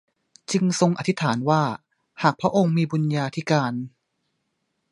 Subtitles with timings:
[0.51, 1.61] จึงทรงอธิษฐานว่า
[2.21, 3.73] หากพระองค์มีบุญญาธิการ